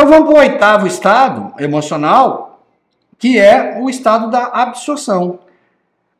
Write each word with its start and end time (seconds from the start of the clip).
Então 0.00 0.08
vamos 0.08 0.30
para 0.30 0.34
o 0.34 0.40
oitavo 0.40 0.86
estado 0.86 1.52
emocional, 1.62 2.64
que 3.18 3.38
é 3.38 3.78
o 3.82 3.90
estado 3.90 4.30
da 4.30 4.46
absorção. 4.46 5.40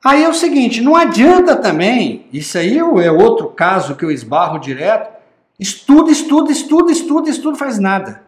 Aí 0.04 0.22
é 0.22 0.28
o 0.28 0.34
seguinte, 0.34 0.82
não 0.82 0.94
adianta 0.94 1.56
também, 1.56 2.26
isso 2.30 2.58
aí 2.58 2.76
é 2.76 3.10
outro 3.10 3.48
caso 3.48 3.96
que 3.96 4.04
eu 4.04 4.10
esbarro 4.10 4.58
direto, 4.58 5.10
estuda, 5.58 6.10
estuda, 6.10 6.52
estuda, 6.52 6.92
estuda, 6.92 7.30
estuda, 7.30 7.56
faz 7.56 7.78
nada. 7.78 8.22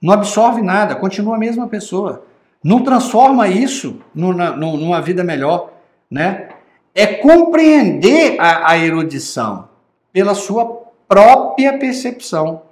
Não 0.00 0.14
absorve 0.14 0.62
nada, 0.62 0.94
continua 0.94 1.36
a 1.36 1.38
mesma 1.38 1.68
pessoa. 1.68 2.24
Não 2.64 2.82
transforma 2.82 3.48
isso 3.48 4.00
numa, 4.14 4.52
numa 4.52 5.02
vida 5.02 5.22
melhor, 5.22 5.68
né? 6.10 6.48
É 6.94 7.06
compreender 7.06 8.40
a, 8.40 8.70
a 8.70 8.78
erudição 8.78 9.68
pela 10.10 10.34
sua 10.34 10.64
própria 11.06 11.78
percepção. 11.78 12.62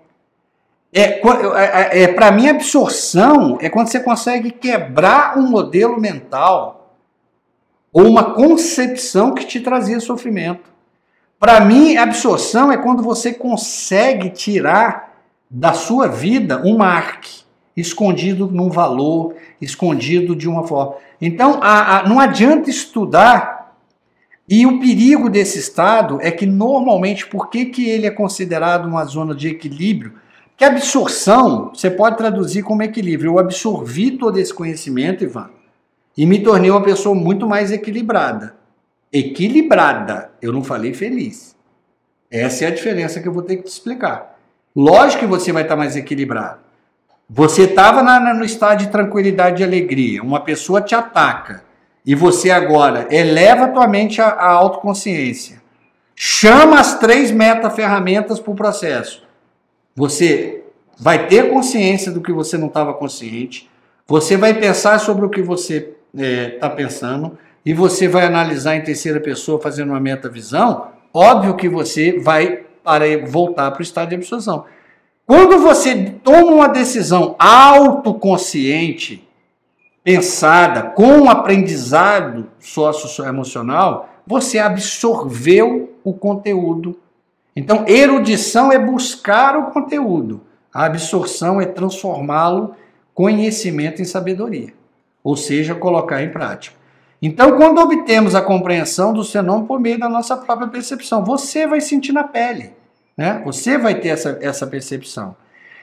É, 0.93 1.03
é, 1.03 1.21
é, 1.21 2.03
é 2.03 2.09
para 2.09 2.33
mim, 2.33 2.49
absorção 2.49 3.59
é 3.61 3.69
quando 3.69 3.89
você 3.89 4.01
consegue 4.01 4.51
quebrar 4.51 5.39
um 5.39 5.49
modelo 5.49 6.01
mental 6.01 6.97
ou 7.93 8.07
uma 8.07 8.35
concepção 8.35 9.35
que 9.35 9.45
te 9.45 9.61
trazia 9.61 10.01
sofrimento. 10.01 10.71
Para 11.39 11.61
mim, 11.61 11.97
absorção 11.97 12.71
é 12.71 12.77
quando 12.77 13.03
você 13.03 13.33
consegue 13.33 14.31
tirar 14.31 15.11
da 15.49 15.73
sua 15.73 16.07
vida 16.07 16.61
um 16.65 16.77
marque 16.77 17.41
escondido 17.77 18.47
num 18.47 18.69
valor, 18.69 19.35
escondido 19.61 20.37
de 20.37 20.49
uma 20.49 20.67
forma. 20.67 20.97
Então, 21.21 21.59
a, 21.63 21.99
a, 21.99 22.09
não 22.09 22.21
adianta 22.21 22.69
estudar. 22.69 23.75
E 24.49 24.67
o 24.67 24.81
perigo 24.81 25.31
desse 25.31 25.59
estado 25.59 26.19
é 26.21 26.31
que 26.31 26.45
normalmente, 26.45 27.27
por 27.27 27.49
que, 27.49 27.67
que 27.67 27.89
ele 27.89 28.07
é 28.07 28.11
considerado 28.11 28.87
uma 28.87 29.05
zona 29.05 29.35
de 29.35 29.49
equilíbrio? 29.49 30.15
Que 30.61 30.65
absorção 30.67 31.71
você 31.73 31.91
pode 31.91 32.19
traduzir 32.19 32.63
como 32.63 32.83
equilíbrio. 32.83 33.33
Eu 33.33 33.39
absorvi 33.39 34.11
todo 34.11 34.39
esse 34.39 34.53
conhecimento, 34.53 35.25
Ivan, 35.25 35.49
e 36.15 36.27
me 36.27 36.39
tornei 36.39 36.71
uma 36.71 36.83
pessoa 36.83 37.15
muito 37.15 37.49
mais 37.49 37.73
equilibrada. 37.73 38.57
Equilibrada, 39.11 40.33
eu 40.43 40.53
não 40.53 40.63
falei 40.63 40.93
feliz. 40.93 41.57
Essa 42.31 42.67
é 42.67 42.69
a 42.69 42.75
diferença 42.75 43.21
que 43.21 43.27
eu 43.27 43.33
vou 43.33 43.43
ter 43.43 43.57
que 43.57 43.63
te 43.63 43.69
explicar. 43.69 44.39
Lógico 44.77 45.21
que 45.21 45.27
você 45.27 45.51
vai 45.51 45.63
estar 45.63 45.77
mais 45.77 45.97
equilibrado. 45.97 46.61
Você 47.27 47.63
estava 47.63 48.03
no 48.35 48.45
estado 48.45 48.81
de 48.81 48.91
tranquilidade 48.91 49.63
e 49.63 49.65
alegria, 49.65 50.23
uma 50.23 50.41
pessoa 50.41 50.83
te 50.83 50.95
ataca 50.95 51.65
e 52.05 52.15
você 52.15 52.51
agora 52.51 53.09
eleva 53.11 53.65
a 53.65 53.69
tua 53.69 53.89
mente 53.89 54.21
à, 54.21 54.45
autoconsciência. 54.45 55.63
Chama 56.15 56.79
as 56.79 56.99
três 56.99 57.31
meta-ferramentas 57.31 58.39
para 58.39 58.53
o 58.53 58.55
processo. 58.55 59.30
Você 60.01 60.63
vai 60.99 61.27
ter 61.27 61.51
consciência 61.51 62.11
do 62.11 62.23
que 62.23 62.33
você 62.33 62.57
não 62.57 62.69
estava 62.69 62.95
consciente, 62.95 63.69
você 64.07 64.35
vai 64.35 64.55
pensar 64.55 64.99
sobre 64.99 65.27
o 65.27 65.29
que 65.29 65.43
você 65.43 65.95
está 66.15 66.25
é, 66.27 66.49
tá 66.59 66.71
pensando 66.71 67.37
e 67.67 67.75
você 67.75 68.09
vai 68.09 68.25
analisar 68.25 68.77
em 68.77 68.83
terceira 68.83 69.21
pessoa 69.21 69.61
fazendo 69.61 69.91
uma 69.91 70.01
meta-visão. 70.01 70.87
Óbvio 71.13 71.55
que 71.55 71.69
você 71.69 72.19
vai 72.19 72.63
para 72.83 73.05
voltar 73.27 73.71
para 73.73 73.81
o 73.81 73.83
estado 73.83 74.09
de 74.09 74.15
absorção. 74.15 74.65
Quando 75.27 75.59
você 75.59 76.15
toma 76.25 76.51
uma 76.51 76.69
decisão 76.69 77.37
autoconsciente, 77.39 79.29
pensada, 80.03 80.83
com 80.83 81.29
aprendizado 81.29 82.47
socioemocional, 82.59 84.09
você 84.27 84.59
absorveu 84.59 85.93
o 86.03 86.15
conteúdo. 86.15 86.99
Então, 87.55 87.85
erudição 87.87 88.71
é 88.73 88.79
buscar 88.79 89.57
o 89.57 89.71
conteúdo. 89.71 90.41
A 90.73 90.85
absorção 90.85 91.61
é 91.61 91.67
transformá-lo 91.67 92.75
conhecimento 93.13 94.01
em 94.01 94.05
sabedoria, 94.05 94.73
ou 95.23 95.37
seja, 95.37 95.75
colocar 95.75 96.23
em 96.23 96.31
prática. 96.31 96.77
Então, 97.21 97.57
quando 97.57 97.79
obtemos 97.79 98.35
a 98.35 98.41
compreensão 98.41 99.13
do 99.13 99.23
fenômeno 99.23 99.67
por 99.67 99.79
meio 99.79 99.99
da 99.99 100.09
nossa 100.09 100.37
própria 100.37 100.69
percepção, 100.69 101.23
você 101.23 101.67
vai 101.67 101.81
sentir 101.81 102.13
na 102.13 102.25
pele. 102.25 102.73
Né? 103.17 103.43
Você 103.45 103.77
vai 103.77 103.97
ter 103.97 104.09
essa, 104.09 104.39
essa 104.41 104.67
percepção. 104.67 105.37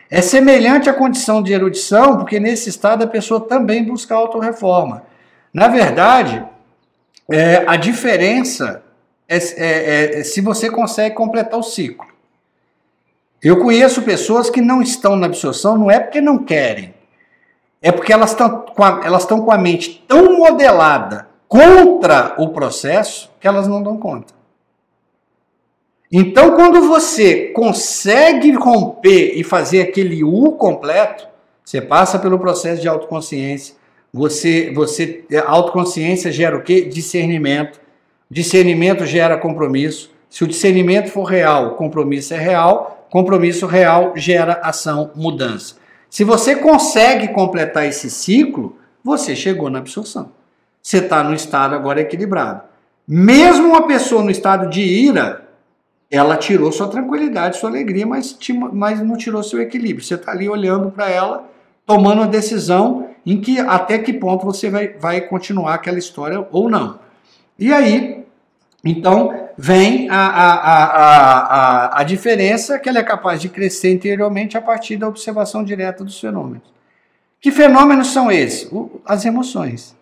É 0.10 0.22
semelhante 0.22 0.90
à 0.90 0.94
condição 0.94 1.44
de 1.44 1.54
erudição, 1.54 2.18
porque 2.18 2.40
nesse 2.40 2.70
estado 2.70 3.04
a 3.04 3.08
pessoa 3.08 3.42
também 3.42 3.84
busca 3.84 4.16
autorreforma. 4.16 5.04
Na 5.54 5.68
verdade, 5.68 6.44
é, 7.30 7.64
a 7.68 7.76
diferença 7.76 8.84
é, 9.28 9.38
é, 9.38 10.20
é, 10.20 10.24
se 10.24 10.42
você 10.42 10.70
consegue 10.70 11.16
completar 11.16 11.60
o 11.60 11.64
ciclo. 11.64 12.08
Eu 13.44 13.60
conheço 13.60 14.02
pessoas 14.02 14.50
que 14.50 14.62
não 14.62 14.82
estão 14.82 15.16
na 15.16 15.28
absorção, 15.28 15.78
não 15.78 15.92
é 15.92 16.00
porque 16.00 16.20
não 16.20 16.44
querem, 16.44 16.94
é 17.82 17.92
porque 17.92 18.12
elas 18.12 18.32
estão 18.32 18.66
com 18.76 18.84
a, 18.84 19.02
elas 19.06 19.24
estão 19.24 19.42
com 19.42 19.52
a 19.52 19.58
mente 19.58 20.04
tão 20.08 20.38
modelada 20.38 21.28
contra 21.48 22.36
o 22.38 22.50
processo 22.50 23.30
que 23.40 23.48
elas 23.48 23.68
não 23.68 23.84
dão 23.84 23.98
conta. 23.98 24.34
Então, 26.12 26.56
quando 26.56 26.88
você 26.88 27.48
consegue 27.48 28.52
romper 28.54 29.34
e 29.36 29.44
fazer 29.44 29.82
aquele 29.82 30.24
U 30.24 30.54
completo, 30.54 31.28
você 31.64 31.82
passa 31.82 32.18
pelo 32.18 32.40
processo 32.40 32.82
de 32.82 32.88
autoconsciência. 32.88 33.76
Você, 34.14 34.72
você, 34.74 35.26
a 35.46 35.52
autoconsciência 35.52 36.32
gera 36.32 36.58
o 36.58 36.64
quê? 36.64 36.82
Discernimento. 36.82 37.80
Discernimento 38.30 39.06
gera 39.06 39.38
compromisso. 39.38 40.12
Se 40.30 40.44
o 40.44 40.48
discernimento 40.48 41.10
for 41.10 41.24
real, 41.24 41.68
o 41.68 41.76
compromisso 41.76 42.34
é 42.34 42.38
real. 42.38 43.08
Compromisso 43.10 43.66
real 43.66 44.14
gera 44.16 44.60
ação, 44.64 45.12
mudança. 45.16 45.76
Se 46.10 46.24
você 46.24 46.56
consegue 46.56 47.30
completar 47.30 47.86
esse 47.86 48.10
ciclo, 48.10 48.76
você 49.04 49.36
chegou 49.36 49.70
na 49.70 49.80
absorção. 49.80 50.32
Você 50.82 50.98
está 50.98 51.24
no 51.24 51.34
estado 51.34 51.76
agora 51.76 52.02
equilibrado. 52.02 52.62
Mesmo 53.08 53.70
uma 53.70 53.88
pessoa 53.88 54.22
no 54.22 54.32
estado 54.32 54.70
de 54.70 54.82
ira, 54.82 55.48
ela 56.12 56.36
tirou 56.36 56.72
sua 56.72 56.88
tranquilidade, 56.88 57.58
sua 57.58 57.70
alegria, 57.70 58.06
mas, 58.06 58.38
mas 58.74 59.02
não 59.02 59.16
tirou 59.16 59.44
seu 59.44 59.62
equilíbrio. 59.62 60.04
Você 60.04 60.16
está 60.16 60.32
ali 60.32 60.50
olhando 60.50 60.92
para 60.92 61.10
ela, 61.10 61.50
tomando 61.86 62.20
uma 62.20 62.28
decisão 62.28 63.10
em 63.26 63.40
que 63.40 63.60
até 63.60 63.98
que 64.00 64.14
ponto 64.14 64.46
você 64.46 64.70
vai, 64.70 64.90
vai 64.90 65.22
continuar 65.22 65.76
aquela 65.76 66.00
história 66.00 66.46
ou 66.52 66.70
não. 66.70 67.00
E 67.60 67.74
aí, 67.74 68.26
então, 68.84 69.50
vem 69.58 70.10
a, 70.10 70.28
a, 70.28 70.86
a, 70.86 72.02
a, 72.02 72.04
diferença 72.04 72.78
que 72.78 72.88
ela 72.88 73.00
é 73.00 73.04
capaz 73.04 73.42
de 73.42 73.50
crescer 73.50 73.92
interiormente 73.92 74.58
a 74.58 74.62
partir 74.62 74.98
da 74.98 75.08
observação 75.08 75.64
direta 75.64 76.04
dos 76.04 76.20
fenômenos. 76.20 76.72
Que 77.42 77.52
fenômenos 77.52 78.08
são 78.08 78.32
esses? 78.32 78.70
As 79.06 79.26
emoções. 79.26 79.96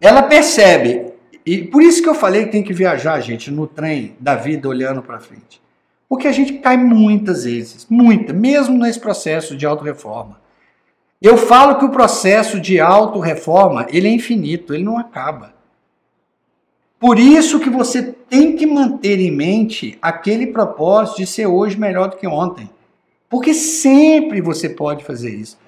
Ela 0.00 0.22
percebe 0.22 1.12
e 1.48 1.64
por 1.64 1.82
isso 1.82 2.02
que 2.02 2.08
eu 2.08 2.14
falei 2.14 2.44
que 2.44 2.52
tem 2.52 2.62
que 2.62 2.74
viajar, 2.74 3.18
gente, 3.20 3.50
no 3.50 3.66
trem 3.66 4.14
da 4.20 4.34
vida 4.34 4.68
olhando 4.68 5.00
para 5.00 5.18
frente. 5.18 5.62
Porque 6.06 6.28
a 6.28 6.32
gente 6.32 6.54
cai 6.54 6.76
muitas 6.76 7.44
vezes, 7.44 7.86
muita, 7.88 8.34
mesmo 8.34 8.76
nesse 8.76 9.00
processo 9.00 9.56
de 9.56 9.64
autorreforma. 9.64 10.38
Eu 11.22 11.38
falo 11.38 11.78
que 11.78 11.86
o 11.86 11.90
processo 11.90 12.60
de 12.60 12.78
autorreforma, 12.78 13.86
ele 13.88 14.08
é 14.08 14.10
infinito, 14.10 14.74
ele 14.74 14.84
não 14.84 14.98
acaba. 14.98 15.54
Por 16.98 17.18
isso 17.18 17.60
que 17.60 17.70
você 17.70 18.02
tem 18.02 18.56
que 18.56 18.66
manter 18.66 19.20
em 19.20 19.30
mente 19.30 19.96
aquele 20.02 20.48
propósito 20.48 21.18
de 21.18 21.26
ser 21.26 21.46
hoje 21.46 21.78
melhor 21.78 22.08
do 22.08 22.16
que 22.16 22.26
ontem. 22.26 22.68
Porque 23.30 23.54
sempre 23.54 24.40
você 24.40 24.68
pode 24.68 25.04
fazer 25.04 25.30
isso. 25.30 25.58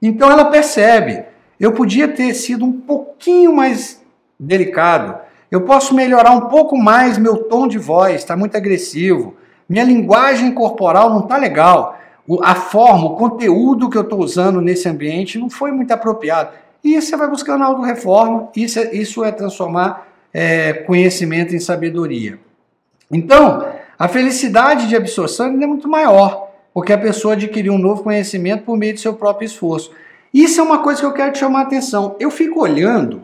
Então 0.00 0.30
ela 0.30 0.44
percebe, 0.44 1.24
eu 1.58 1.72
podia 1.72 2.06
ter 2.06 2.32
sido 2.34 2.64
um 2.64 2.72
pouquinho 2.72 3.54
mais 3.54 4.00
delicado. 4.38 5.18
Eu 5.50 5.62
posso 5.62 5.94
melhorar 5.94 6.30
um 6.30 6.48
pouco 6.48 6.78
mais 6.78 7.18
meu 7.18 7.44
tom 7.44 7.66
de 7.66 7.78
voz, 7.78 8.16
está 8.16 8.36
muito 8.36 8.56
agressivo. 8.56 9.34
Minha 9.68 9.84
linguagem 9.84 10.52
corporal 10.52 11.10
não 11.10 11.20
está 11.20 11.36
legal. 11.36 11.98
A 12.42 12.54
forma, 12.54 13.06
o 13.06 13.16
conteúdo 13.16 13.90
que 13.90 13.98
eu 13.98 14.02
estou 14.02 14.20
usando 14.20 14.60
nesse 14.60 14.88
ambiente 14.88 15.38
não 15.38 15.50
foi 15.50 15.72
muito 15.72 15.90
apropriado. 15.90 16.50
E 16.82 17.00
você 17.00 17.16
vai 17.16 17.28
buscando 17.28 17.64
auto-reforma, 17.64 18.48
isso 18.56 18.78
é, 18.78 18.94
isso 18.94 19.24
é 19.24 19.32
transformar 19.32 20.09
é, 20.32 20.72
conhecimento 20.72 21.54
em 21.54 21.60
sabedoria. 21.60 22.38
Então, 23.10 23.66
a 23.98 24.08
felicidade 24.08 24.88
de 24.88 24.96
absorção 24.96 25.46
é 25.46 25.66
muito 25.66 25.88
maior, 25.88 26.50
porque 26.72 26.92
a 26.92 26.98
pessoa 26.98 27.34
adquiriu 27.34 27.72
um 27.72 27.78
novo 27.78 28.02
conhecimento 28.02 28.64
por 28.64 28.76
meio 28.76 28.94
do 28.94 29.00
seu 29.00 29.14
próprio 29.14 29.46
esforço. 29.46 29.90
Isso 30.32 30.60
é 30.60 30.62
uma 30.62 30.78
coisa 30.78 31.00
que 31.00 31.06
eu 31.06 31.12
quero 31.12 31.32
te 31.32 31.38
chamar 31.38 31.60
a 31.60 31.62
atenção. 31.62 32.16
Eu 32.20 32.30
fico 32.30 32.60
olhando 32.60 33.22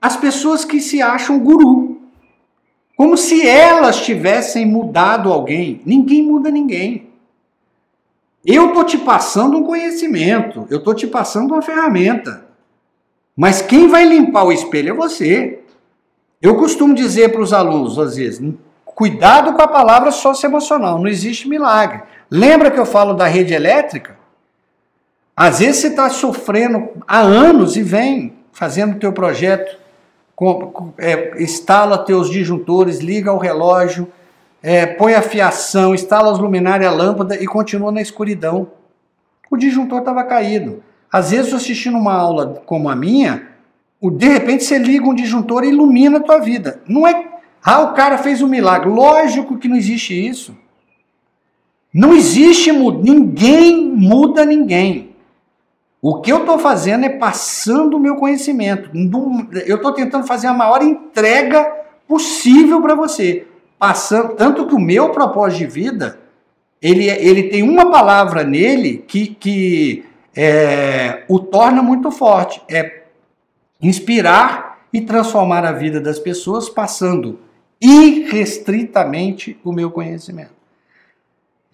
as 0.00 0.16
pessoas 0.16 0.64
que 0.64 0.80
se 0.80 1.00
acham 1.00 1.38
guru. 1.38 2.00
Como 2.96 3.16
se 3.16 3.46
elas 3.46 4.00
tivessem 4.00 4.66
mudado 4.66 5.32
alguém. 5.32 5.80
Ninguém 5.86 6.22
muda 6.22 6.50
ninguém. 6.50 7.08
Eu 8.44 8.68
estou 8.68 8.84
te 8.84 8.98
passando 8.98 9.56
um 9.56 9.62
conhecimento, 9.62 10.66
eu 10.68 10.78
estou 10.78 10.94
te 10.94 11.06
passando 11.06 11.52
uma 11.52 11.62
ferramenta. 11.62 12.44
Mas 13.36 13.62
quem 13.62 13.86
vai 13.86 14.04
limpar 14.04 14.44
o 14.44 14.52
espelho 14.52 14.90
é 14.90 14.92
você. 14.92 15.61
Eu 16.42 16.56
costumo 16.56 16.92
dizer 16.92 17.30
para 17.30 17.40
os 17.40 17.52
alunos, 17.52 18.00
às 18.00 18.16
vezes, 18.16 18.42
cuidado 18.84 19.52
com 19.52 19.62
a 19.62 19.68
palavra 19.68 20.10
socioemocional, 20.10 20.98
não 20.98 21.06
existe 21.06 21.48
milagre. 21.48 22.02
Lembra 22.28 22.68
que 22.68 22.80
eu 22.80 22.84
falo 22.84 23.14
da 23.14 23.28
rede 23.28 23.54
elétrica? 23.54 24.16
Às 25.36 25.60
vezes 25.60 25.76
você 25.76 25.88
está 25.88 26.10
sofrendo 26.10 26.88
há 27.06 27.20
anos 27.20 27.76
e 27.76 27.82
vem 27.82 28.34
fazendo 28.52 28.96
o 28.96 28.98
teu 28.98 29.12
projeto, 29.12 29.78
é, 30.98 31.40
instala 31.40 31.96
teus 31.96 32.28
disjuntores, 32.28 32.98
liga 32.98 33.32
o 33.32 33.38
relógio, 33.38 34.08
é, 34.60 34.84
põe 34.84 35.14
a 35.14 35.22
fiação, 35.22 35.94
instala 35.94 36.32
as 36.32 36.40
luminárias, 36.40 36.92
a 36.92 36.94
lâmpada 36.94 37.36
e 37.40 37.46
continua 37.46 37.92
na 37.92 38.02
escuridão. 38.02 38.68
O 39.48 39.56
disjuntor 39.56 40.00
estava 40.00 40.24
caído. 40.24 40.82
Às 41.10 41.30
vezes, 41.30 41.54
assistindo 41.54 41.96
uma 41.96 42.14
aula 42.14 42.62
como 42.66 42.88
a 42.88 42.96
minha, 42.96 43.51
de 44.10 44.26
repente 44.26 44.64
você 44.64 44.78
liga 44.78 45.08
um 45.08 45.14
disjuntor 45.14 45.62
e 45.64 45.68
ilumina 45.68 46.18
a 46.18 46.22
tua 46.22 46.38
vida. 46.38 46.82
Não 46.88 47.06
é, 47.06 47.28
ah, 47.64 47.80
o 47.82 47.94
cara 47.94 48.18
fez 48.18 48.42
um 48.42 48.48
milagre. 48.48 48.88
Lógico 48.88 49.56
que 49.56 49.68
não 49.68 49.76
existe 49.76 50.12
isso. 50.12 50.56
Não 51.94 52.14
existe, 52.14 52.72
ninguém 52.72 53.86
muda 53.86 54.44
ninguém. 54.44 55.12
O 56.00 56.20
que 56.20 56.32
eu 56.32 56.38
estou 56.38 56.58
fazendo 56.58 57.04
é 57.04 57.10
passando 57.10 57.96
o 57.96 58.00
meu 58.00 58.16
conhecimento. 58.16 58.90
Eu 59.64 59.76
estou 59.76 59.92
tentando 59.92 60.26
fazer 60.26 60.48
a 60.48 60.54
maior 60.54 60.82
entrega 60.82 61.64
possível 62.08 62.80
para 62.82 62.96
você. 62.96 63.46
Passando, 63.78 64.34
tanto 64.34 64.66
que 64.66 64.74
o 64.74 64.80
meu 64.80 65.10
propósito 65.10 65.58
de 65.58 65.66
vida, 65.66 66.18
ele, 66.80 67.06
ele 67.06 67.44
tem 67.44 67.62
uma 67.62 67.88
palavra 67.90 68.42
nele 68.42 69.04
que, 69.06 69.28
que 69.28 70.04
é, 70.34 71.22
o 71.28 71.38
torna 71.38 71.82
muito 71.82 72.10
forte. 72.10 72.60
É 72.68 73.01
inspirar 73.82 74.86
e 74.92 75.00
transformar 75.00 75.64
a 75.64 75.72
vida 75.72 76.00
das 76.00 76.18
pessoas 76.18 76.68
passando 76.68 77.40
irrestritamente 77.80 79.58
o 79.64 79.72
meu 79.72 79.90
conhecimento. 79.90 80.52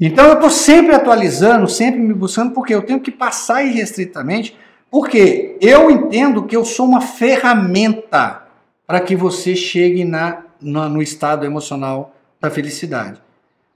Então 0.00 0.26
eu 0.26 0.34
estou 0.34 0.50
sempre 0.50 0.94
atualizando, 0.94 1.68
sempre 1.68 2.00
me 2.00 2.14
buscando, 2.14 2.52
porque 2.54 2.74
eu 2.74 2.82
tenho 2.82 3.00
que 3.00 3.10
passar 3.10 3.64
irrestritamente, 3.64 4.56
porque 4.90 5.58
eu 5.60 5.90
entendo 5.90 6.44
que 6.44 6.56
eu 6.56 6.64
sou 6.64 6.86
uma 6.86 7.00
ferramenta 7.00 8.44
para 8.86 9.00
que 9.00 9.14
você 9.14 9.54
chegue 9.54 10.04
na, 10.04 10.44
na, 10.60 10.88
no 10.88 11.02
estado 11.02 11.44
emocional 11.44 12.14
da 12.40 12.48
felicidade. 12.48 13.20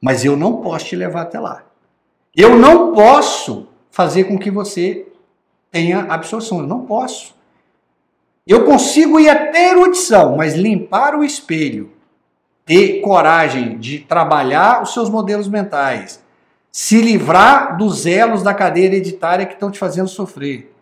Mas 0.01 0.25
eu 0.25 0.37
não 0.37 0.63
posso 0.63 0.87
te 0.87 0.97
levar 0.97 1.23
até 1.23 1.39
lá. 1.39 1.65
Eu 2.35 2.57
não 2.57 2.93
posso 2.93 3.69
fazer 3.91 4.25
com 4.25 4.39
que 4.39 4.51
você 4.51 5.07
tenha 5.71 6.07
absorção. 6.09 6.61
Eu 6.61 6.67
não 6.67 6.87
posso. 6.87 7.35
Eu 8.47 8.65
consigo 8.65 9.21
ir 9.21 9.29
até 9.29 9.71
erudição, 9.71 10.37
mas 10.37 10.55
limpar 10.55 11.15
o 11.15 11.25
espelho 11.25 11.91
ter 12.65 13.01
coragem 13.01 13.79
de 13.79 13.99
trabalhar 13.99 14.83
os 14.83 14.93
seus 14.93 15.11
modelos 15.11 15.49
mentais, 15.49 16.23
se 16.71 17.01
livrar 17.01 17.77
dos 17.77 18.07
elos 18.07 18.43
da 18.43 18.55
cadeia 18.55 18.87
hereditária 18.87 19.47
que 19.47 19.55
estão 19.55 19.71
te 19.71 19.79
fazendo 19.79 20.09
sofrer, 20.09 20.73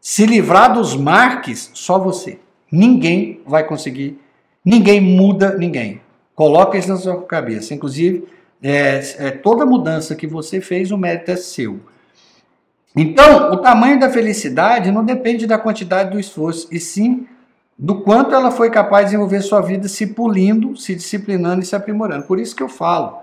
se 0.00 0.26
livrar 0.26 0.72
dos 0.72 0.94
marques, 0.94 1.70
só 1.74 1.98
você. 1.98 2.38
Ninguém 2.70 3.40
vai 3.46 3.64
conseguir, 3.64 4.18
ninguém 4.64 5.00
muda 5.00 5.56
ninguém. 5.56 6.00
Coloca 6.34 6.78
isso 6.78 6.88
na 6.88 6.96
sua 6.96 7.22
cabeça. 7.22 7.74
Inclusive, 7.74 8.26
é, 8.62 9.00
é, 9.18 9.30
toda 9.30 9.66
mudança 9.66 10.14
que 10.14 10.26
você 10.26 10.60
fez, 10.60 10.90
o 10.90 10.96
mérito 10.96 11.30
é 11.30 11.36
seu. 11.36 11.80
Então, 12.94 13.50
o 13.52 13.56
tamanho 13.56 13.98
da 13.98 14.10
felicidade 14.10 14.90
não 14.90 15.04
depende 15.04 15.46
da 15.46 15.58
quantidade 15.58 16.10
do 16.10 16.20
esforço, 16.20 16.68
e 16.70 16.78
sim 16.78 17.26
do 17.78 18.02
quanto 18.02 18.34
ela 18.34 18.50
foi 18.50 18.70
capaz 18.70 19.06
de 19.06 19.12
desenvolver 19.12 19.40
sua 19.40 19.60
vida 19.60 19.88
se 19.88 20.08
pulindo, 20.08 20.76
se 20.76 20.94
disciplinando 20.94 21.62
e 21.62 21.64
se 21.64 21.74
aprimorando. 21.74 22.26
Por 22.26 22.38
isso 22.38 22.54
que 22.54 22.62
eu 22.62 22.68
falo, 22.68 23.20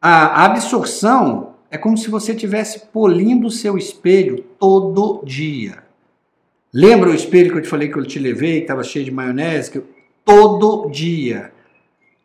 a 0.00 0.44
absorção 0.44 1.54
é 1.70 1.76
como 1.76 1.96
se 1.96 2.10
você 2.10 2.32
estivesse 2.32 2.86
polindo 2.86 3.46
o 3.46 3.50
seu 3.50 3.76
espelho 3.76 4.42
todo 4.58 5.22
dia. 5.24 5.84
Lembra 6.72 7.10
o 7.10 7.14
espelho 7.14 7.52
que 7.52 7.58
eu 7.58 7.62
te 7.62 7.68
falei 7.68 7.88
que 7.88 7.98
eu 7.98 8.06
te 8.06 8.18
levei, 8.18 8.56
que 8.56 8.62
estava 8.62 8.82
cheio 8.82 9.04
de 9.04 9.10
maionese? 9.10 9.70
Que 9.70 9.78
eu... 9.78 9.86
Todo 10.24 10.88
dia. 10.90 11.52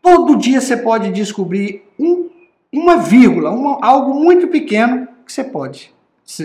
Todo 0.01 0.37
dia 0.37 0.61
você 0.61 0.77
pode 0.77 1.11
descobrir 1.11 1.83
um, 1.99 2.29
uma 2.71 2.97
vírgula, 2.97 3.51
uma, 3.51 3.79
algo 3.81 4.13
muito 4.13 4.47
pequeno 4.47 5.07
que 5.25 5.33
você 5.33 5.43
pode 5.43 5.96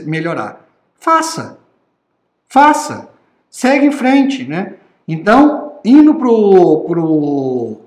melhorar. 0.05 0.67
Faça. 0.99 1.59
Faça. 2.49 3.09
Segue 3.51 3.87
em 3.87 3.93
frente, 3.93 4.45
né? 4.45 4.75
Então, 5.07 5.79
indo 5.85 6.15
para 6.15 6.29
o 6.31 7.81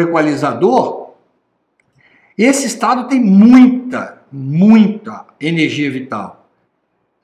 equalizador, 0.00 1.10
esse 2.36 2.66
estado 2.66 3.08
tem 3.08 3.20
muita, 3.20 4.22
muita 4.30 5.24
energia 5.40 5.90
vital. 5.90 6.46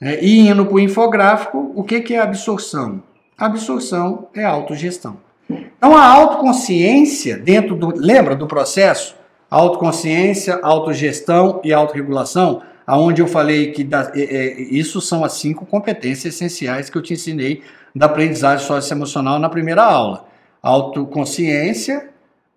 É, 0.00 0.24
e 0.24 0.48
indo 0.48 0.66
para 0.66 0.74
o 0.74 0.80
infográfico, 0.80 1.72
o 1.74 1.84
que, 1.84 2.00
que 2.00 2.14
é 2.14 2.20
absorção? 2.20 3.02
absorção 3.36 4.28
é 4.34 4.44
autogestão. 4.44 5.18
Então, 5.48 5.96
a 5.96 6.06
autoconsciência, 6.06 7.36
dentro 7.36 7.74
do. 7.74 7.92
Lembra 7.94 8.34
do 8.34 8.46
processo? 8.46 9.14
Autoconsciência, 9.50 10.58
autogestão 10.62 11.60
e 11.62 11.72
autorregulação, 11.72 12.62
aonde 12.86 13.22
eu 13.22 13.26
falei 13.26 13.72
que 13.72 13.82
da, 13.84 14.12
é, 14.14 14.20
é, 14.20 14.60
isso 14.60 15.00
são 15.00 15.24
as 15.24 15.34
cinco 15.34 15.64
competências 15.66 16.34
essenciais 16.34 16.90
que 16.90 16.96
eu 16.96 17.02
te 17.02 17.14
ensinei 17.14 17.62
da 17.94 18.06
aprendizagem 18.06 18.66
socioemocional 18.66 19.38
na 19.38 19.48
primeira 19.48 19.84
aula. 19.84 20.26
Autoconsciência, 20.62 22.10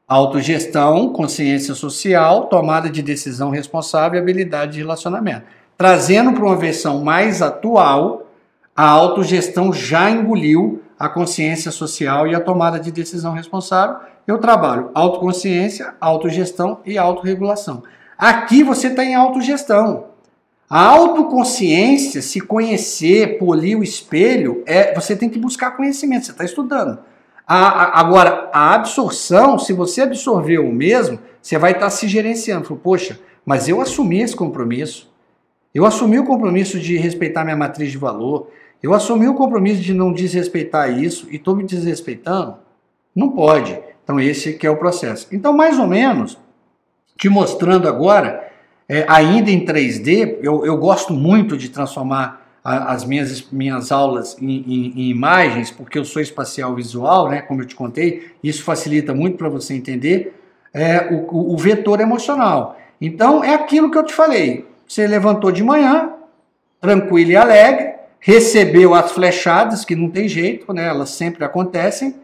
autogestão, 0.08 1.12
consciência 1.12 1.74
social, 1.74 2.46
tomada 2.46 2.90
de 2.90 3.02
decisão 3.02 3.50
responsável 3.50 4.18
e 4.18 4.22
habilidade 4.22 4.74
de 4.74 4.80
relacionamento. 4.80 5.44
Trazendo 5.78 6.34
para 6.34 6.44
uma 6.44 6.56
versão 6.56 7.04
mais 7.04 7.42
atual, 7.42 8.28
a 8.76 8.88
autogestão 8.88 9.72
já 9.72 10.10
engoliu 10.10 10.82
a 10.98 11.08
consciência 11.08 11.72
social 11.72 12.28
e 12.28 12.34
a 12.34 12.40
tomada 12.40 12.80
de 12.80 12.92
decisão 12.92 13.34
responsável. 13.34 13.98
Eu 14.26 14.40
trabalho 14.40 14.90
autoconsciência, 14.94 15.94
autogestão 16.02 16.80
e 16.86 16.98
autorregulação. 16.98 17.84
Aqui 18.18 18.64
você 18.64 18.88
está 18.88 19.04
em 19.04 19.14
autogestão. 19.14 20.07
A 20.70 20.82
autoconsciência, 20.84 22.22
se 22.22 22.42
conhecer, 22.42 23.38
polir 23.38 23.78
o 23.78 23.84
espelho, 23.84 24.64
é 24.66 24.94
você 24.94 25.16
tem 25.16 25.30
que 25.30 25.40
buscar 25.40 25.72
conhecimento, 25.72 26.26
você 26.26 26.32
está 26.32 26.44
estudando. 26.44 27.00
A, 27.48 27.68
a, 27.68 28.00
agora, 28.02 28.50
a 28.52 28.74
absorção, 28.74 29.58
se 29.58 29.72
você 29.72 30.02
absorver 30.02 30.60
o 30.60 30.72
mesmo, 30.72 31.20
você 31.42 31.58
vai 31.58 31.72
estar 31.72 31.86
tá 31.86 31.90
se 31.90 32.06
gerenciando. 32.10 32.66
Fala, 32.66 32.80
Poxa, 32.82 33.18
mas 33.46 33.70
eu 33.70 33.80
assumi 33.80 34.22
esse 34.22 34.36
compromisso. 34.36 35.10
Eu 35.74 35.86
assumi 35.86 36.20
o 36.20 36.26
compromisso 36.26 36.78
de 36.78 36.98
respeitar 36.98 37.46
minha 37.46 37.56
matriz 37.56 37.90
de 37.90 37.98
valor. 37.98 38.50
Eu 38.84 38.94
assumi 38.94 39.28
o 39.30 39.36
compromisso 39.36 39.82
de 39.82 39.94
não 39.94 40.12
desrespeitar 40.12 40.92
isso 40.92 41.28
e 41.32 41.38
estou 41.38 41.56
me 41.56 41.64
desrespeitando? 41.64 42.58
Não 43.16 43.30
pode. 43.30 43.80
Então, 44.04 44.20
esse 44.20 44.54
que 44.54 44.68
é 44.68 44.70
o 44.70 44.78
processo. 44.78 45.28
Então, 45.32 45.54
mais 45.54 45.80
ou 45.80 45.88
menos, 45.88 46.38
te 47.18 47.30
mostrando 47.30 47.88
agora 47.88 48.47
é, 48.90 49.06
ainda 49.08 49.52
em 49.52 49.66
3D, 49.66 50.38
eu, 50.42 50.66
eu 50.66 50.78
gosto 50.78 51.14
muito 51.14 51.58
de 51.58 51.70
transformar 51.70 52.48
a, 52.64 52.94
as 52.94 53.04
minhas, 53.04 53.50
minhas 53.52 53.92
aulas 53.92 54.38
em, 54.42 54.64
em, 54.68 54.94
em, 54.96 55.10
imagens, 55.10 55.72
porque 55.72 55.98
eu 55.98 56.06
sou 56.06 56.22
espacial 56.22 56.74
visual, 56.74 57.30
né, 57.30 57.42
como 57.42 57.62
eu 57.62 57.66
te 57.66 57.76
contei, 57.76 58.32
isso 58.44 58.64
facilita 58.64 59.14
muito 59.14 59.38
para 59.38 59.50
você 59.50 59.74
entender 59.74 60.40
é, 60.74 61.08
o, 61.12 61.54
o 61.54 61.58
vetor 61.58 62.00
emocional. 62.00 62.78
Então, 63.00 63.44
é 63.44 63.54
aquilo 63.54 63.92
que 63.92 63.98
eu 63.98 64.04
te 64.04 64.14
falei. 64.14 64.66
Você 64.88 65.06
levantou 65.06 65.52
de 65.52 65.64
manhã, 65.64 66.12
tranquilo 66.80 67.32
e 67.32 67.36
alegre, 67.36 67.94
recebeu 68.20 68.94
as 68.94 69.12
flechadas, 69.12 69.86
que 69.86 69.96
não 69.96 70.10
tem 70.10 70.28
jeito, 70.28 70.72
né, 70.74 70.88
elas 70.88 71.10
sempre 71.10 71.44
acontecem, 71.44 72.16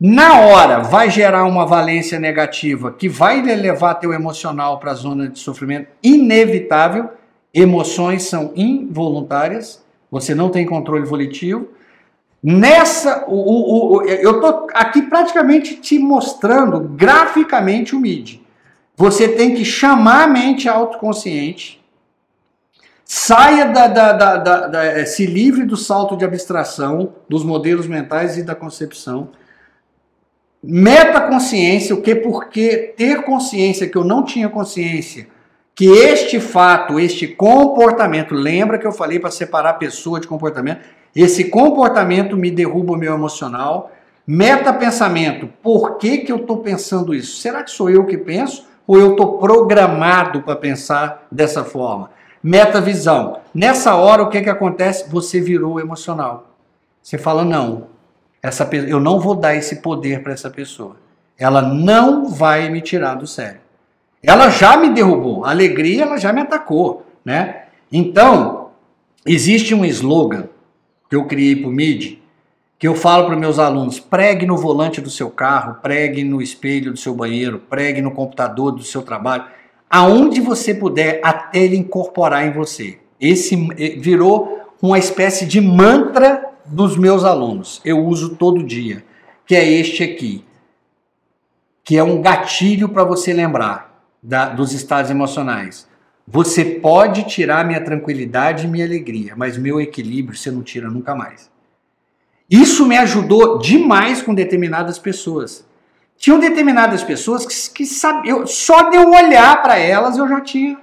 na 0.00 0.40
hora 0.40 0.80
vai 0.80 1.08
gerar 1.08 1.44
uma 1.44 1.64
valência 1.64 2.18
negativa 2.18 2.92
que 2.92 3.08
vai 3.08 3.40
levar 3.42 3.94
teu 3.94 4.12
emocional 4.12 4.78
para 4.80 4.90
a 4.90 4.94
zona 4.94 5.28
de 5.28 5.38
sofrimento 5.38 5.88
inevitável. 6.02 7.10
Emoções 7.52 8.24
são 8.24 8.52
involuntárias, 8.56 9.84
você 10.10 10.34
não 10.34 10.50
tem 10.50 10.66
controle 10.66 11.04
volitivo. 11.04 11.68
Nessa, 12.42 13.24
o, 13.28 13.36
o, 13.36 13.96
o, 13.96 14.02
eu 14.02 14.32
estou 14.32 14.66
aqui 14.74 15.02
praticamente 15.02 15.76
te 15.76 15.98
mostrando 15.98 16.80
graficamente 16.80 17.94
o 17.94 18.00
MID. 18.00 18.42
Você 18.96 19.28
tem 19.28 19.54
que 19.54 19.64
chamar 19.64 20.24
a 20.24 20.26
mente 20.28 20.68
autoconsciente, 20.68 21.82
saia 23.04 23.66
da, 23.66 23.86
da, 23.86 24.12
da, 24.12 24.66
da, 24.66 25.06
se 25.06 25.24
livre 25.24 25.64
do 25.64 25.76
salto 25.76 26.16
de 26.16 26.24
abstração, 26.24 27.14
dos 27.28 27.44
modelos 27.44 27.86
mentais 27.86 28.36
e 28.36 28.42
da 28.42 28.54
concepção 28.54 29.30
Metaconsciência, 30.66 31.94
o 31.94 32.00
que? 32.00 32.14
Porque 32.14 32.94
ter 32.96 33.22
consciência 33.22 33.88
que 33.88 33.96
eu 33.96 34.04
não 34.04 34.24
tinha 34.24 34.48
consciência, 34.48 35.26
que 35.74 35.86
este 35.86 36.40
fato, 36.40 36.98
este 36.98 37.26
comportamento, 37.26 38.34
lembra 38.34 38.78
que 38.78 38.86
eu 38.86 38.92
falei 38.92 39.18
para 39.18 39.30
separar 39.30 39.74
pessoa 39.74 40.20
de 40.20 40.26
comportamento? 40.26 40.80
Esse 41.14 41.44
comportamento 41.44 42.36
me 42.36 42.50
derruba 42.50 42.92
o 42.92 42.96
meu 42.96 43.14
emocional. 43.14 43.90
Metapensamento, 44.26 45.48
por 45.62 45.98
que, 45.98 46.18
que 46.18 46.32
eu 46.32 46.36
estou 46.36 46.58
pensando 46.58 47.14
isso? 47.14 47.36
Será 47.40 47.62
que 47.62 47.70
sou 47.70 47.90
eu 47.90 48.06
que 48.06 48.16
penso 48.16 48.66
ou 48.86 48.98
eu 48.98 49.12
estou 49.12 49.38
programado 49.38 50.42
para 50.42 50.56
pensar 50.56 51.26
dessa 51.30 51.64
forma? 51.64 52.10
metavisão. 52.44 53.40
Nessa 53.54 53.94
hora, 53.94 54.22
o 54.22 54.28
que, 54.28 54.42
que 54.42 54.50
acontece? 54.50 55.08
Você 55.08 55.40
virou 55.40 55.80
emocional. 55.80 56.50
Você 57.02 57.16
fala, 57.16 57.42
não, 57.42 57.86
essa, 58.44 58.68
eu 58.86 59.00
não 59.00 59.18
vou 59.18 59.34
dar 59.34 59.56
esse 59.56 59.76
poder 59.76 60.22
para 60.22 60.34
essa 60.34 60.50
pessoa. 60.50 60.96
Ela 61.38 61.62
não 61.62 62.28
vai 62.28 62.68
me 62.68 62.82
tirar 62.82 63.14
do 63.14 63.26
sério. 63.26 63.60
Ela 64.22 64.50
já 64.50 64.76
me 64.76 64.90
derrubou. 64.90 65.46
A 65.46 65.50
alegria, 65.50 66.02
ela 66.02 66.18
já 66.18 66.30
me 66.30 66.42
atacou, 66.42 67.06
né? 67.24 67.62
Então, 67.90 68.68
existe 69.24 69.74
um 69.74 69.82
slogan 69.86 70.44
que 71.08 71.16
eu 71.16 71.24
criei 71.24 71.56
para 71.56 71.70
o 71.70 71.72
MIDI, 71.72 72.22
que 72.78 72.86
eu 72.86 72.94
falo 72.94 73.24
para 73.24 73.34
meus 73.34 73.58
alunos: 73.58 73.98
pregue 73.98 74.44
no 74.44 74.58
volante 74.58 75.00
do 75.00 75.08
seu 75.08 75.30
carro, 75.30 75.78
pregue 75.80 76.22
no 76.22 76.42
espelho 76.42 76.92
do 76.92 76.98
seu 76.98 77.14
banheiro, 77.14 77.58
pregue 77.58 78.02
no 78.02 78.10
computador 78.10 78.72
do 78.72 78.82
seu 78.82 79.00
trabalho, 79.00 79.46
aonde 79.88 80.42
você 80.42 80.74
puder, 80.74 81.18
até 81.24 81.60
ele 81.60 81.78
incorporar 81.78 82.46
em 82.46 82.52
você. 82.52 82.98
Esse 83.18 83.54
eh, 83.78 83.96
virou 83.98 84.60
uma 84.82 84.98
espécie 84.98 85.46
de 85.46 85.62
mantra 85.62 86.53
dos 86.64 86.96
meus 86.96 87.24
alunos. 87.24 87.80
Eu 87.84 88.04
uso 88.04 88.36
todo 88.36 88.62
dia, 88.62 89.04
que 89.46 89.54
é 89.54 89.64
este 89.64 90.02
aqui, 90.02 90.44
que 91.82 91.96
é 91.96 92.02
um 92.02 92.20
gatilho 92.20 92.88
para 92.88 93.04
você 93.04 93.32
lembrar 93.32 94.02
da, 94.22 94.48
dos 94.48 94.72
estados 94.72 95.10
emocionais. 95.10 95.86
Você 96.26 96.64
pode 96.64 97.24
tirar 97.24 97.66
minha 97.66 97.82
tranquilidade 97.82 98.64
e 98.64 98.68
minha 98.68 98.86
alegria, 98.86 99.34
mas 99.36 99.58
meu 99.58 99.80
equilíbrio 99.80 100.36
você 100.36 100.50
não 100.50 100.62
tira 100.62 100.88
nunca 100.88 101.14
mais. 101.14 101.50
Isso 102.48 102.86
me 102.86 102.96
ajudou 102.96 103.58
demais 103.58 104.22
com 104.22 104.34
determinadas 104.34 104.98
pessoas. 104.98 105.66
Tinham 106.16 106.38
determinadas 106.38 107.02
pessoas 107.02 107.44
que, 107.44 107.74
que 107.74 107.86
só 107.86 108.88
de 108.90 108.96
eu 108.96 109.10
olhar 109.10 109.62
para 109.62 109.76
elas 109.76 110.16
eu 110.16 110.26
já 110.28 110.40
tinha, 110.40 110.78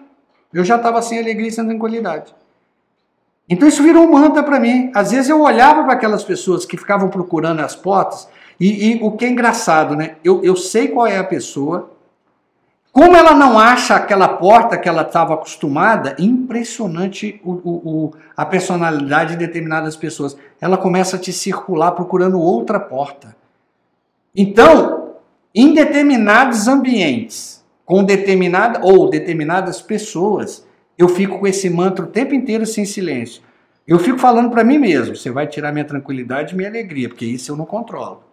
eu 0.53 0.63
já 0.63 0.75
estava 0.75 1.01
sem 1.01 1.17
alegria 1.17 1.47
e 1.47 1.51
sem 1.51 1.65
tranquilidade. 1.65 2.35
Então 3.49 3.67
isso 3.67 3.83
virou 3.83 4.05
um 4.05 4.11
mantra 4.11 4.43
para 4.43 4.59
mim. 4.59 4.91
Às 4.93 5.11
vezes 5.11 5.29
eu 5.29 5.41
olhava 5.41 5.83
para 5.83 5.93
aquelas 5.93 6.23
pessoas 6.23 6.65
que 6.65 6.77
ficavam 6.77 7.09
procurando 7.09 7.59
as 7.59 7.75
portas, 7.75 8.27
e, 8.59 8.91
e, 8.91 8.99
o 9.01 9.11
que 9.13 9.25
é 9.25 9.29
engraçado, 9.29 9.95
né? 9.95 10.17
Eu, 10.23 10.43
eu 10.43 10.55
sei 10.55 10.89
qual 10.89 11.07
é 11.07 11.17
a 11.17 11.23
pessoa, 11.23 11.91
como 12.91 13.15
ela 13.15 13.33
não 13.33 13.57
acha 13.57 13.95
aquela 13.95 14.27
porta 14.27 14.77
que 14.77 14.87
ela 14.87 15.01
estava 15.01 15.33
acostumada, 15.33 16.15
impressionante 16.19 17.41
o, 17.43 17.51
o, 17.51 17.71
o, 17.73 18.13
a 18.35 18.45
personalidade 18.45 19.31
de 19.31 19.37
determinadas 19.37 19.95
pessoas. 19.95 20.37
Ela 20.59 20.77
começa 20.77 21.15
a 21.15 21.19
te 21.19 21.33
circular 21.33 21.93
procurando 21.93 22.39
outra 22.39 22.79
porta. 22.79 23.35
Então, 24.35 25.15
em 25.55 25.73
determinados 25.73 26.67
ambientes, 26.67 27.63
com 27.85 28.03
determinada 28.03 28.81
ou 28.83 29.09
determinadas 29.09 29.81
pessoas, 29.81 30.65
eu 31.01 31.09
fico 31.09 31.39
com 31.39 31.47
esse 31.47 31.69
mantra 31.69 32.05
o 32.05 32.07
tempo 32.07 32.33
inteiro 32.33 32.65
sem 32.65 32.85
silêncio. 32.85 33.41
Eu 33.87 33.99
fico 33.99 34.17
falando 34.17 34.49
para 34.49 34.63
mim 34.63 34.77
mesmo: 34.77 35.15
você 35.15 35.31
vai 35.31 35.47
tirar 35.47 35.71
minha 35.71 35.85
tranquilidade 35.85 36.53
e 36.53 36.57
minha 36.57 36.69
alegria, 36.69 37.09
porque 37.09 37.25
isso 37.25 37.51
eu 37.51 37.55
não 37.55 37.65
controlo. 37.65 38.23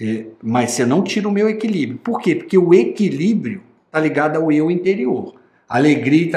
É, 0.00 0.26
mas 0.42 0.72
você 0.72 0.86
não 0.86 1.02
tira 1.02 1.28
o 1.28 1.32
meu 1.32 1.48
equilíbrio. 1.48 1.98
Por 1.98 2.20
quê? 2.20 2.34
Porque 2.34 2.56
o 2.56 2.72
equilíbrio 2.72 3.62
está 3.86 4.00
ligado 4.00 4.36
ao 4.36 4.50
eu 4.50 4.70
interior. 4.70 5.34
A 5.68 5.76
alegria 5.76 6.30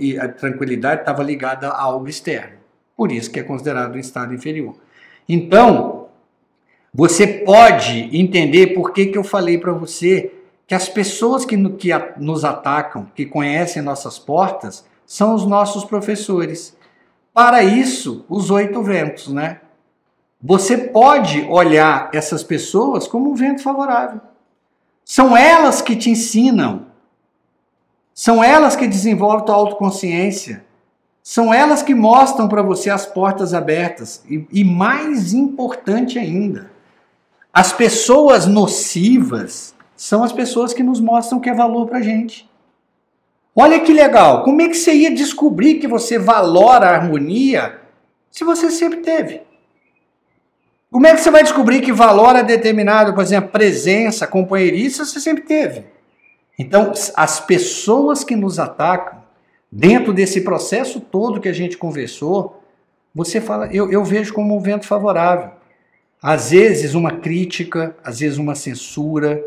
e 0.00 0.18
a 0.18 0.28
tranquilidade 0.28 1.02
estava 1.02 1.22
ligada 1.22 1.68
a 1.68 1.80
algo 1.80 2.08
externo. 2.08 2.56
Por 2.96 3.12
isso 3.12 3.30
que 3.30 3.40
é 3.40 3.42
considerado 3.42 3.94
um 3.94 3.98
estado 3.98 4.34
inferior. 4.34 4.74
Então, 5.28 6.08
você 6.92 7.26
pode 7.26 8.10
entender 8.12 8.68
por 8.68 8.92
que, 8.92 9.06
que 9.06 9.16
eu 9.16 9.24
falei 9.24 9.58
para 9.58 9.72
você 9.72 10.32
que 10.66 10.74
as 10.74 10.88
pessoas 10.88 11.44
que, 11.44 11.56
que 11.70 11.90
nos 12.18 12.44
atacam, 12.44 13.06
que 13.14 13.26
conhecem 13.26 13.82
nossas 13.82 14.18
portas, 14.18 14.84
são 15.12 15.34
os 15.34 15.44
nossos 15.44 15.84
professores. 15.84 16.74
Para 17.34 17.62
isso, 17.62 18.24
os 18.30 18.50
oito 18.50 18.82
ventos, 18.82 19.28
né? 19.28 19.60
Você 20.40 20.78
pode 20.78 21.42
olhar 21.50 22.08
essas 22.14 22.42
pessoas 22.42 23.06
como 23.06 23.30
um 23.30 23.34
vento 23.34 23.62
favorável. 23.62 24.22
São 25.04 25.36
elas 25.36 25.82
que 25.82 25.94
te 25.96 26.08
ensinam. 26.08 26.86
São 28.14 28.42
elas 28.42 28.74
que 28.74 28.88
desenvolvem 28.88 29.44
tua 29.44 29.54
autoconsciência. 29.54 30.64
São 31.22 31.52
elas 31.52 31.82
que 31.82 31.94
mostram 31.94 32.48
para 32.48 32.62
você 32.62 32.88
as 32.88 33.04
portas 33.04 33.52
abertas. 33.52 34.24
E, 34.26 34.46
e 34.50 34.64
mais 34.64 35.34
importante 35.34 36.18
ainda, 36.18 36.70
as 37.52 37.70
pessoas 37.70 38.46
nocivas 38.46 39.74
são 39.94 40.24
as 40.24 40.32
pessoas 40.32 40.72
que 40.72 40.82
nos 40.82 41.00
mostram 41.00 41.38
que 41.38 41.50
é 41.50 41.54
valor 41.54 41.86
para 41.86 42.00
gente. 42.00 42.50
Olha 43.54 43.80
que 43.80 43.92
legal. 43.92 44.42
Como 44.44 44.62
é 44.62 44.68
que 44.68 44.76
você 44.76 44.92
ia 44.92 45.10
descobrir 45.10 45.74
que 45.74 45.86
você 45.86 46.18
valora 46.18 46.86
a 46.88 46.94
harmonia 46.96 47.80
se 48.30 48.44
você 48.44 48.70
sempre 48.70 49.00
teve? 49.00 49.42
Como 50.90 51.06
é 51.06 51.14
que 51.14 51.20
você 51.20 51.30
vai 51.30 51.42
descobrir 51.42 51.80
que 51.80 51.92
valora 51.92 52.42
determinado, 52.42 53.14
por 53.14 53.22
exemplo, 53.22 53.50
presença, 53.50 54.26
companheirismo, 54.26 55.04
você 55.04 55.20
sempre 55.20 55.44
teve? 55.44 55.84
Então, 56.58 56.92
as 57.16 57.40
pessoas 57.40 58.22
que 58.22 58.36
nos 58.36 58.58
atacam, 58.58 59.22
dentro 59.70 60.12
desse 60.12 60.42
processo 60.42 61.00
todo 61.00 61.40
que 61.40 61.48
a 61.48 61.52
gente 61.52 61.78
conversou, 61.78 62.62
você 63.14 63.40
fala, 63.40 63.68
eu, 63.72 63.90
eu 63.90 64.04
vejo 64.04 64.34
como 64.34 64.54
um 64.54 64.60
vento 64.60 64.86
favorável. 64.86 65.50
Às 66.22 66.50
vezes 66.50 66.94
uma 66.94 67.10
crítica, 67.10 67.96
às 68.04 68.20
vezes 68.20 68.38
uma 68.38 68.54
censura, 68.54 69.42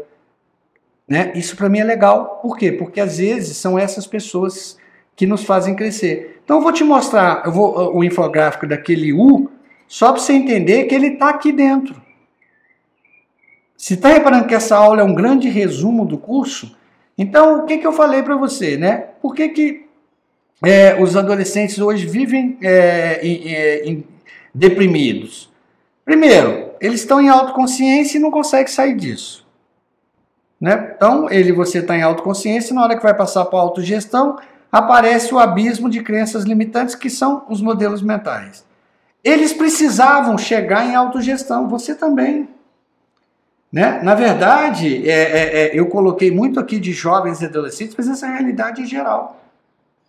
né? 1.08 1.32
Isso 1.36 1.56
para 1.56 1.70
mim 1.70 1.80
é 1.80 1.84
legal. 1.84 2.40
Por 2.42 2.58
quê? 2.58 2.72
Porque 2.72 3.00
às 3.00 3.18
vezes 3.18 3.58
são 3.58 3.78
essas 3.78 4.08
pessoas 4.08 4.78
que 5.16 5.26
nos 5.26 5.44
fazem 5.44 5.76
crescer. 5.76 6.42
Então 6.44 6.58
eu 6.58 6.64
vou 6.64 6.72
te 6.72 6.84
mostrar 6.84 7.44
eu 7.46 7.52
vou, 7.52 7.96
o 7.96 8.04
infográfico 8.04 8.68
daquele 8.68 9.14
U, 9.14 9.50
só 9.88 10.12
para 10.12 10.22
você 10.22 10.34
entender 10.34 10.86
que 10.86 10.96
ele 10.96 11.08
está 11.08 11.30
aqui 11.30 11.52
dentro. 11.52 11.96
Se 13.78 13.94
está 13.94 14.10
reparando 14.10 14.48
que 14.48 14.56
essa 14.56 14.76
aula 14.76 15.02
é 15.02 15.04
um 15.04 15.14
grande 15.14 15.48
resumo 15.50 16.06
do 16.06 16.18
curso, 16.18 16.76
então 17.18 17.60
o 17.60 17.66
que, 17.66 17.78
que 17.78 17.86
eu 17.86 17.94
falei 17.94 18.24
para 18.24 18.36
você, 18.36 18.78
né? 18.78 19.10
Por 19.22 19.36
que, 19.36 19.50
que 19.50 19.86
é, 20.64 21.02
os 21.02 21.16
adolescentes 21.16 21.78
hoje 21.80 22.06
vivem 22.06 22.58
é, 22.62 23.20
em, 23.22 23.54
é, 23.54 23.86
em, 23.86 24.04
deprimidos? 24.54 25.52
Primeiro, 26.04 26.72
eles 26.80 27.02
estão 27.02 27.22
em 27.22 27.30
autoconsciência 27.30 28.18
e 28.18 28.22
não 28.22 28.32
conseguem 28.32 28.68
sair 28.68 28.96
disso. 28.96 29.45
Né? 30.60 30.94
Então, 30.96 31.30
ele 31.30 31.52
você 31.52 31.80
está 31.80 31.98
em 31.98 32.02
autoconsciência, 32.02 32.74
na 32.74 32.84
hora 32.84 32.96
que 32.96 33.04
vai 33.04 33.14
passar 33.14 33.46
para 33.46 33.60
a 33.60 33.62
autogestão, 33.62 34.38
aparece 34.72 35.34
o 35.34 35.40
abismo 35.40 35.90
de 35.90 36.02
crenças 36.02 36.44
limitantes, 36.44 36.96
que 36.96 37.10
são 37.10 37.46
os 37.50 37.62
modelos 37.62 38.02
mentais. 38.02 38.66
Eles 39.24 39.54
precisavam 39.54 40.38
chegar 40.38 40.86
em 40.86 40.96
autogestão, 40.96 41.68
você 41.68 41.96
também. 41.96 42.48
Né? 43.72 44.02
Na 44.04 44.16
verdade, 44.16 45.10
é, 45.10 45.14
é, 45.14 45.58
é, 45.58 45.80
eu 45.80 45.88
coloquei 45.88 46.32
muito 46.32 46.60
aqui 46.60 46.80
de 46.80 46.94
jovens 46.94 47.42
e 47.42 47.46
adolescentes, 47.46 47.96
mas 47.98 48.08
essa 48.08 48.26
é 48.28 48.30
a 48.30 48.34
realidade 48.34 48.86
geral. 48.86 49.42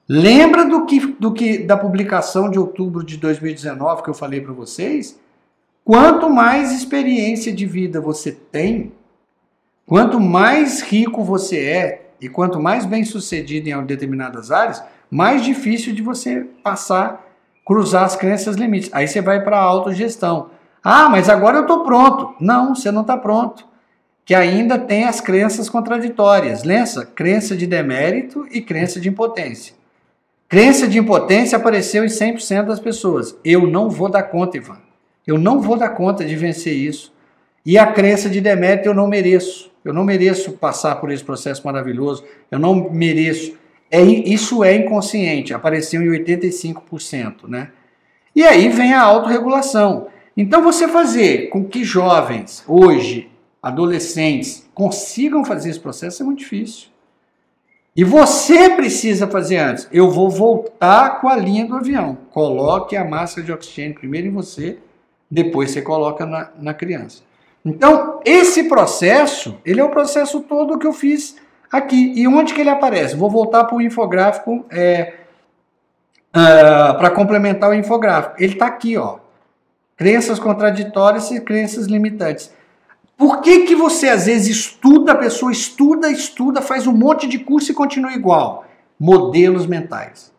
Lembra 0.09 0.65
do 0.65 0.87
que, 0.87 1.00
do 1.19 1.33
que 1.33 1.59
da 1.59 1.76
publicação 1.76 2.49
de 2.49 2.59
outubro 2.59 3.03
de 3.03 3.17
2019 3.17 4.03
que 4.05 4.11
eu 4.11 4.15
falei 4.15 4.41
para 4.41 4.53
vocês? 4.53 5.19
Quanto 5.85 6.31
mais 6.31 6.73
experiência 6.73 7.53
de 7.53 7.67
vida 7.67 8.00
você 8.00 8.31
tem, 8.31 8.93
Quanto 9.87 10.19
mais 10.19 10.83
rico 10.83 11.23
você 11.23 11.61
é 11.61 12.11
e 12.21 12.28
quanto 12.28 12.59
mais 12.59 12.85
bem 12.85 13.05
sucedido 13.05 13.69
em 13.69 13.85
determinadas 13.85 14.50
áreas, 14.50 14.83
mais 15.09 15.45
difícil 15.45 15.95
de 15.95 16.02
você 16.02 16.45
passar, 16.62 17.25
cruzar 17.64 18.05
as 18.05 18.16
crenças 18.16 18.57
limites. 18.57 18.90
Aí 18.93 19.07
você 19.07 19.21
vai 19.21 19.45
para 19.45 19.59
a 19.59 19.62
autogestão. 19.62 20.50
Ah, 20.83 21.09
mas 21.09 21.28
agora 21.28 21.59
eu 21.59 21.62
estou 21.62 21.85
pronto. 21.85 22.35
Não, 22.40 22.75
você 22.75 22.90
não 22.90 23.02
está 23.02 23.16
pronto. 23.16 23.64
Que 24.25 24.35
ainda 24.35 24.76
tem 24.76 25.05
as 25.05 25.21
crenças 25.21 25.69
contraditórias. 25.69 26.64
Lença, 26.64 27.07
crença 27.07 27.57
de 27.57 27.66
demérito 27.66 28.45
e 28.50 28.61
crença 28.61 28.99
de 28.99 29.09
impotência. 29.09 29.75
Crença 30.49 30.88
de 30.88 30.99
impotência 30.99 31.57
apareceu 31.57 32.05
em 32.05 32.09
100% 32.09 32.66
das 32.66 32.81
pessoas. 32.81 33.37
Eu 33.45 33.69
não 33.69 33.88
vou 33.88 34.09
dar 34.09 34.25
conta, 34.25 34.57
Ivan. 34.57 34.78
Eu 35.25 35.38
não 35.38 35.61
vou 35.61 35.76
dar 35.76 35.90
conta 35.90 36.25
de 36.25 36.35
vencer 36.35 36.75
isso. 36.75 37.12
E 37.64 37.76
a 37.78 37.87
crença 37.87 38.28
de 38.28 38.40
demérito 38.40 38.88
eu 38.88 38.95
não 38.95 39.09
mereço. 39.09 39.73
Eu 39.88 39.95
não 39.95 40.05
mereço 40.05 40.52
passar 40.52 40.97
por 40.97 41.11
esse 41.11 41.23
processo 41.25 41.62
maravilhoso. 41.64 42.25
Eu 42.50 42.59
não 42.59 42.90
mereço. 42.90 43.57
É, 43.90 44.02
isso 44.02 44.64
é 44.64 44.75
inconsciente, 44.75 45.55
apareceu 45.55 46.02
em 46.02 46.25
85%, 46.25 47.49
né? 47.49 47.71
E 48.35 48.43
aí 48.43 48.69
vem 48.69 48.93
a 48.93 49.02
autorregulação. 49.02 50.09
Então 50.37 50.62
você 50.62 50.87
fazer 50.88 51.49
com 51.49 51.64
que 51.64 51.85
jovens, 51.85 52.64
hoje, 52.66 53.31
adolescentes, 53.62 54.69
consigam 54.75 55.45
fazer 55.45 55.71
esse 55.71 55.81
processo 55.81 56.23
é 56.23 56.26
muito 56.26 56.40
difícil. 56.40 56.88
E 57.97 58.05
você 58.05 58.69
precisa 58.71 59.26
fazer 59.26 59.57
antes. 59.57 59.88
Eu 59.90 60.11
vou 60.11 60.28
voltar 60.28 61.21
com 61.21 61.28
a 61.28 61.37
linha 61.37 61.64
do 61.64 61.76
avião. 61.76 62.19
Coloque 62.31 62.95
a 62.95 63.05
máscara 63.05 63.47
de 63.47 63.52
oxigênio 63.52 63.95
primeiro 63.95 64.26
em 64.26 64.31
você, 64.31 64.78
depois 65.31 65.71
você 65.71 65.81
coloca 65.81 66.26
na, 66.26 66.50
na 66.59 66.75
criança. 66.75 67.23
Então, 67.66 68.20
esse 68.25 68.68
processo, 68.68 69.58
ele 69.64 69.80
é 69.80 69.85
o 69.85 69.88
processo 69.88 70.40
todo 70.40 70.78
que 70.78 70.87
eu 70.87 70.92
fiz 70.92 71.35
aqui. 71.70 72.12
E 72.14 72.28
onde 72.28 72.54
que 72.54 72.61
ele 72.61 72.70
aparece? 72.70 73.16
Vou 73.16 73.28
voltar 73.28 73.64
para 73.64 73.76
o 73.76 73.82
infográfico 73.82 74.64
é, 74.70 75.14
uh, 76.28 76.96
para 76.96 77.11
complementar 77.11 77.68
o 77.68 77.75
infográfico. 77.75 78.37
Ele 78.38 78.52
está 78.52 78.66
aqui, 78.66 78.96
ó. 78.96 79.18
Crenças 79.96 80.38
contraditórias 80.38 81.32
e 81.32 81.40
crenças 81.40 81.87
limitantes. 81.87 82.52
Por 83.16 83.40
que, 83.40 83.64
que 83.64 83.75
você 83.75 84.11
às 84.11 84.26
vezes 84.26 84.56
estuda, 84.56 85.12
a 85.12 85.16
pessoa 85.16 85.50
estuda, 85.50 86.08
estuda, 86.08 86.62
faz 86.62 86.87
um 86.87 86.92
monte 86.92 87.26
de 87.26 87.40
curso 87.40 87.73
e 87.73 87.75
continua 87.75 88.12
igual? 88.12 88.64
Modelos 88.96 89.66
mentais. 89.66 90.32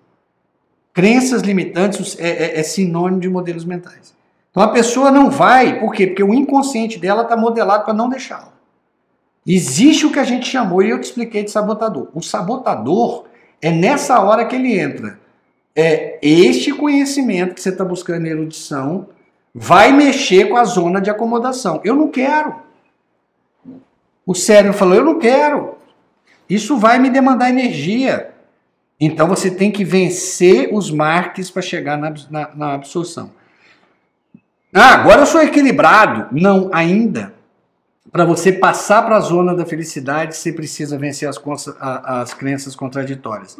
Crenças 0.93 1.41
limitantes 1.41 2.17
é, 2.19 2.29
é, 2.29 2.60
é 2.62 2.63
sinônimo 2.63 3.19
de 3.19 3.27
modelos 3.27 3.65
mentais. 3.65 4.17
Então 4.58 4.66
a 4.66 4.74
pessoa 4.74 5.12
não 5.12 5.30
vai, 5.30 5.80
por 5.80 5.94
quê? 5.94 6.08
Porque 6.08 6.24
o 6.24 6.34
inconsciente 6.34 6.98
dela 6.98 7.22
está 7.22 7.38
modelado 7.38 7.86
para 7.86 7.94
não 7.94 8.10
deixá-la. 8.10 8.52
Existe 9.46 10.08
o 10.08 10.12
que 10.12 10.18
a 10.18 10.24
gente 10.24 10.50
chamou, 10.50 10.82
e 10.82 10.90
eu 10.90 11.00
te 11.00 11.04
expliquei 11.04 11.44
de 11.44 11.52
sabotador. 11.52 12.10
O 12.12 12.24
sabotador 12.24 13.26
é 13.62 13.70
nessa 13.70 14.20
hora 14.20 14.46
que 14.46 14.56
ele 14.56 14.80
entra. 14.80 15.20
É 15.76 16.18
este 16.24 16.74
conhecimento 16.74 17.54
que 17.54 17.62
você 17.62 17.70
está 17.70 17.86
buscando 17.86 18.26
em 18.26 18.32
erudição 18.32 19.10
vai 19.54 19.94
mexer 19.94 20.50
com 20.50 20.58
a 20.58 20.64
zona 20.64 21.00
de 21.00 21.12
acomodação. 21.12 21.80
Eu 21.84 21.96
não 21.96 22.08
quero. 22.08 22.56
O 24.26 24.34
cérebro 24.34 24.76
falou: 24.76 24.96
eu 24.96 25.06
não 25.06 25.20
quero. 25.20 25.76
Isso 26.50 26.78
vai 26.78 26.98
me 26.98 27.12
demandar 27.12 27.52
energia. 27.52 28.32
Então 29.00 29.28
você 29.28 29.52
tem 29.52 29.72
que 29.72 29.86
vencer 29.86 30.70
os 30.74 30.90
marques 30.90 31.52
para 31.52 31.62
chegar 31.62 31.96
na, 31.96 32.12
na, 32.32 32.56
na 32.56 32.74
absorção. 32.74 33.37
Ah, 34.79 34.93
agora 34.93 35.22
eu 35.22 35.25
sou 35.25 35.41
equilibrado. 35.41 36.27
Não, 36.31 36.69
ainda. 36.72 37.34
Para 38.12 38.24
você 38.25 38.51
passar 38.51 39.01
para 39.01 39.17
a 39.17 39.19
zona 39.19 39.55
da 39.55 39.65
felicidade, 39.65 40.38
você 40.38 40.53
precisa 40.53 40.98
vencer 41.00 41.27
as, 41.27 41.41
as 41.79 42.34
crenças 42.36 42.75
contraditórias. 42.75 43.57